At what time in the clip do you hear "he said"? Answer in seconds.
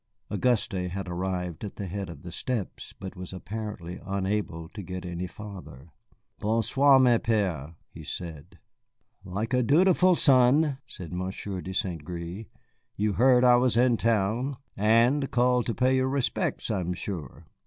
7.91-8.57